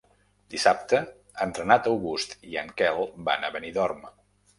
Dissabte 0.51 1.01
en 1.45 1.53
Renat 1.59 1.89
August 1.91 2.33
i 2.53 2.57
en 2.63 2.73
Quel 2.81 3.03
van 3.29 3.47
a 3.49 3.53
Benidorm. 3.57 4.09